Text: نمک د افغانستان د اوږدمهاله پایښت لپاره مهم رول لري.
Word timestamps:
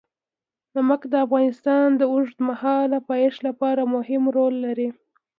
نمک 0.75 1.01
د 1.11 1.13
افغانستان 1.25 1.87
د 1.95 2.01
اوږدمهاله 2.13 2.97
پایښت 3.09 3.39
لپاره 3.47 3.81
مهم 3.95 4.23
رول 4.35 4.53
لري. 4.65 4.89